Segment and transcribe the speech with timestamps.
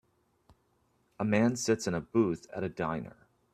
[1.19, 3.27] A man sits in a booth at a diner.